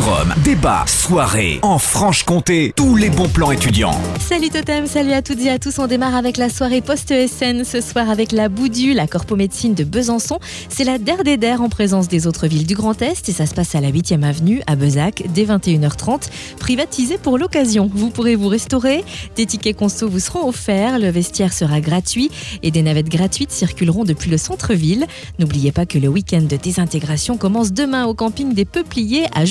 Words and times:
Forum, 0.00 0.34
débat, 0.42 0.84
soirée, 0.88 1.60
en 1.62 1.78
Franche-Comté, 1.78 2.72
tous 2.74 2.96
les 2.96 3.10
bons 3.10 3.28
plans 3.28 3.52
étudiants. 3.52 3.96
Salut 4.18 4.48
Totem, 4.48 4.88
salut 4.88 5.12
à 5.12 5.22
toutes 5.22 5.40
et 5.42 5.50
à 5.50 5.60
tous. 5.60 5.78
On 5.78 5.86
démarre 5.86 6.16
avec 6.16 6.36
la 6.36 6.48
soirée 6.48 6.80
post-ESN 6.80 7.62
ce 7.62 7.80
soir 7.80 8.10
avec 8.10 8.32
la 8.32 8.48
Boudu, 8.48 8.92
la 8.92 9.06
corpomédecine 9.06 9.72
de 9.74 9.84
Besançon. 9.84 10.40
C'est 10.68 10.82
la 10.82 10.98
der 10.98 11.22
des 11.22 11.36
der 11.36 11.62
en 11.62 11.68
présence 11.68 12.08
des 12.08 12.26
autres 12.26 12.48
villes 12.48 12.66
du 12.66 12.74
Grand 12.74 13.00
Est 13.02 13.28
et 13.28 13.32
ça 13.32 13.46
se 13.46 13.54
passe 13.54 13.76
à 13.76 13.80
la 13.80 13.92
8e 13.92 14.24
avenue 14.24 14.62
à 14.66 14.74
Bezac 14.74 15.22
dès 15.32 15.44
21h30, 15.44 16.22
privatisé 16.58 17.16
pour 17.16 17.38
l'occasion. 17.38 17.88
Vous 17.94 18.10
pourrez 18.10 18.34
vous 18.34 18.48
restaurer, 18.48 19.04
des 19.36 19.46
tickets 19.46 19.76
conso 19.76 20.08
vous 20.08 20.18
seront 20.18 20.48
offerts, 20.48 20.98
le 20.98 21.10
vestiaire 21.10 21.52
sera 21.52 21.80
gratuit 21.80 22.32
et 22.64 22.72
des 22.72 22.82
navettes 22.82 23.10
gratuites 23.10 23.52
circuleront 23.52 24.02
depuis 24.02 24.30
le 24.30 24.38
centre-ville. 24.38 25.06
N'oubliez 25.38 25.70
pas 25.70 25.86
que 25.86 25.98
le 25.98 26.08
week-end 26.08 26.42
de 26.42 26.56
désintégration 26.56 27.36
commence 27.36 27.72
demain 27.72 28.06
au 28.06 28.14
camping 28.14 28.54
des 28.54 28.64
Peupliers 28.64 29.26
à 29.32 29.44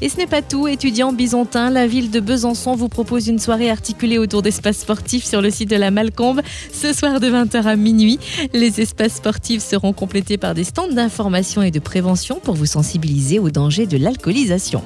Et 0.00 0.08
ce 0.08 0.16
n'est 0.16 0.26
pas 0.26 0.42
tout, 0.42 0.68
étudiants 0.68 1.12
byzantins, 1.12 1.70
la 1.70 1.86
ville 1.86 2.10
de 2.10 2.20
Besançon 2.20 2.74
vous 2.74 2.88
propose 2.88 3.28
une 3.28 3.38
soirée 3.38 3.70
articulée 3.70 4.18
autour 4.18 4.42
d'espaces 4.42 4.78
sportifs 4.78 5.24
sur 5.24 5.40
le 5.40 5.50
site 5.50 5.70
de 5.70 5.76
la 5.76 5.90
Malcombe 5.90 6.40
ce 6.72 6.92
soir 6.92 7.20
de 7.20 7.28
20h 7.28 7.62
à 7.64 7.76
minuit. 7.76 8.18
Les 8.52 8.80
espaces 8.80 9.16
sportifs 9.16 9.62
seront 9.62 9.92
complétés 9.92 10.38
par 10.38 10.54
des 10.54 10.64
stands 10.64 10.92
d'information 10.92 11.62
et 11.62 11.70
de 11.70 11.78
prévention 11.78 12.40
pour 12.42 12.54
vous 12.54 12.66
sensibiliser 12.66 13.38
aux 13.38 13.50
dangers 13.50 13.86
de 13.86 13.96
l'alcoolisation. 13.96 14.82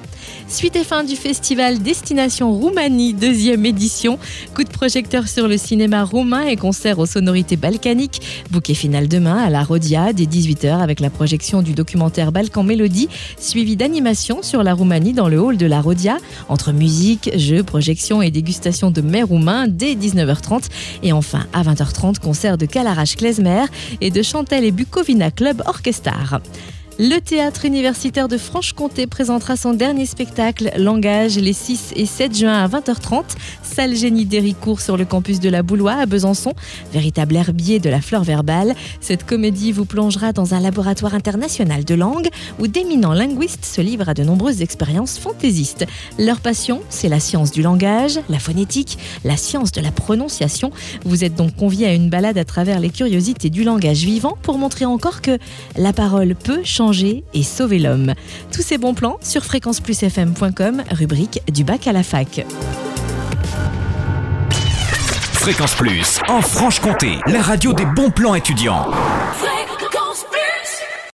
Suite 0.48 0.76
et 0.76 0.84
fin 0.84 1.04
du 1.04 1.16
festival 1.16 1.78
Destination 1.78 2.52
Roumanie, 2.52 3.14
deuxième 3.14 3.64
édition. 3.64 4.18
Coup 4.54 4.64
de 4.64 4.70
projecteur 4.70 5.28
sur 5.28 5.48
le 5.48 5.56
cinéma 5.56 6.04
roumain 6.04 6.46
et 6.46 6.56
concert 6.56 6.98
aux 6.98 7.06
sonorités 7.06 7.56
balkaniques. 7.56 8.20
Bouquet 8.50 8.74
final 8.74 9.08
demain 9.08 9.36
à 9.36 9.50
la 9.50 9.62
Rodia 9.62 10.12
dès 10.12 10.24
18h 10.24 10.80
avec 10.80 11.00
la 11.00 11.10
projection 11.10 11.62
du 11.62 11.72
documentaire 11.72 12.32
Balkan 12.32 12.62
Mélodie, 12.64 13.08
suivi 13.38 13.76
d'animation 13.76 14.42
sur 14.42 14.62
la 14.62 14.74
Roumanie 14.74 15.12
dans 15.12 15.28
le 15.28 15.40
hall 15.40 15.56
de 15.56 15.66
la 15.66 15.80
Rodia, 15.80 16.18
entre 16.48 16.72
musique, 16.72 17.30
jeux, 17.36 17.62
projections 17.62 18.20
et 18.20 18.30
dégustation 18.30 18.90
de 18.90 19.00
mets 19.00 19.22
roumains 19.22 19.68
dès 19.68 19.94
19h30. 19.94 20.64
Et 21.02 21.12
enfin, 21.12 21.46
à 21.52 21.62
20h30, 21.62 22.18
concert 22.18 22.58
de 22.58 22.66
Kalarash 22.66 23.16
Klezmer 23.16 23.64
et 24.00 24.10
de 24.10 24.22
Chantel 24.22 24.64
et 24.64 24.70
Bukovina 24.70 25.30
Club 25.30 25.62
Orchestar. 25.66 26.40
Le 26.98 27.20
théâtre 27.20 27.64
universitaire 27.64 28.28
de 28.28 28.36
Franche-Comté 28.36 29.06
présentera 29.06 29.56
son 29.56 29.72
dernier 29.72 30.04
spectacle, 30.04 30.70
Langage, 30.76 31.38
les 31.38 31.54
6 31.54 31.94
et 31.96 32.04
7 32.04 32.36
juin 32.36 32.52
à 32.52 32.68
20h30, 32.68 33.22
salle 33.62 33.96
Génie 33.96 34.26
d'Héricourt 34.26 34.82
sur 34.82 34.98
le 34.98 35.06
campus 35.06 35.40
de 35.40 35.48
la 35.48 35.62
Boulois 35.62 35.94
à 35.94 36.04
Besançon, 36.04 36.52
véritable 36.92 37.34
herbier 37.36 37.80
de 37.80 37.88
la 37.88 38.02
flore 38.02 38.24
verbale. 38.24 38.74
Cette 39.00 39.24
comédie 39.24 39.72
vous 39.72 39.86
plongera 39.86 40.34
dans 40.34 40.52
un 40.52 40.60
laboratoire 40.60 41.14
international 41.14 41.86
de 41.86 41.94
langue 41.94 42.28
où 42.58 42.66
d'éminents 42.66 43.14
linguistes 43.14 43.64
se 43.64 43.80
livrent 43.80 44.10
à 44.10 44.14
de 44.14 44.22
nombreuses 44.22 44.60
expériences 44.60 45.18
fantaisistes. 45.18 45.86
Leur 46.18 46.40
passion, 46.40 46.82
c'est 46.90 47.08
la 47.08 47.20
science 47.20 47.52
du 47.52 47.62
langage, 47.62 48.20
la 48.28 48.38
phonétique, 48.38 48.98
la 49.24 49.38
science 49.38 49.72
de 49.72 49.80
la 49.80 49.92
prononciation. 49.92 50.70
Vous 51.06 51.24
êtes 51.24 51.36
donc 51.36 51.56
conviés 51.56 51.86
à 51.86 51.94
une 51.94 52.10
balade 52.10 52.36
à 52.36 52.44
travers 52.44 52.80
les 52.80 52.90
curiosités 52.90 53.48
du 53.48 53.64
langage 53.64 54.04
vivant 54.04 54.36
pour 54.42 54.58
montrer 54.58 54.84
encore 54.84 55.22
que 55.22 55.38
la 55.76 55.94
parole 55.94 56.34
peut 56.34 56.60
changer 56.62 56.81
et 57.34 57.42
sauver 57.42 57.78
l'homme. 57.78 58.14
Tous 58.52 58.62
ces 58.62 58.78
bons 58.78 58.94
plans 58.94 59.18
sur 59.22 59.44
fréquenceplusfm.com, 59.44 60.82
rubrique 60.90 61.40
du 61.52 61.64
bac 61.64 61.86
à 61.86 61.92
la 61.92 62.02
fac. 62.02 62.44
Fréquence 65.32 65.74
Plus, 65.74 66.20
en 66.28 66.40
Franche-Comté, 66.40 67.18
la 67.26 67.42
radio 67.42 67.72
des 67.72 67.84
bons 67.84 68.10
plans 68.10 68.34
étudiants. 68.34 68.86